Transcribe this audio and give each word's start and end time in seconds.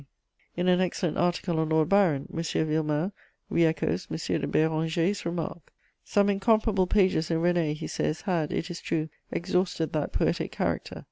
_"In 0.57 0.67
an 0.67 0.81
excellent 0.81 1.19
article 1.19 1.59
on 1.59 1.69
Lord 1.69 1.87
Byron, 1.89 2.27
M. 2.35 2.39
Villemain 2.41 3.11
re 3.51 3.65
echoes 3.65 4.07
M. 4.09 4.17
de 4.17 4.47
Béranger's 4.47 5.27
remark: 5.27 5.71
"Some 6.03 6.27
incomparable 6.27 6.87
pages 6.87 7.29
in 7.29 7.37
René" 7.37 7.75
he 7.75 7.85
says, 7.85 8.21
"had, 8.21 8.51
it 8.51 8.71
is 8.71 8.81
true, 8.81 9.09
exhausted 9.31 9.93
that 9.93 10.11
poetic 10.11 10.51
character. 10.51 10.99